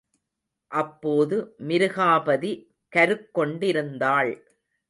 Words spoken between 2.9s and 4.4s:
கருக் கொண்டிருந்தாள்.